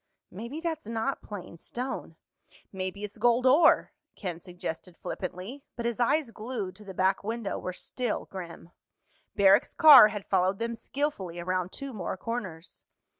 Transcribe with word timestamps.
"Maybe 0.31 0.59
that's 0.61 0.87
not 0.87 1.21
plain 1.21 1.57
stone—maybe 1.59 3.03
it's 3.03 3.19
gold 3.19 3.45
ore," 3.45 3.93
Ken 4.15 4.39
suggested 4.39 4.97
flippantly, 4.97 5.63
but 5.75 5.85
his 5.85 5.99
eyes 5.99 6.31
glued 6.31 6.75
to 6.77 6.83
the 6.83 6.95
back 6.95 7.23
window 7.23 7.59
were 7.59 7.71
still 7.71 8.25
grim. 8.25 8.71
Barrack's 9.35 9.75
car 9.75 10.07
had 10.07 10.25
followed 10.25 10.57
them 10.57 10.73
skillfully 10.73 11.39
around 11.39 11.71
two 11.71 11.93
more 11.93 12.17
corners. 12.17 12.83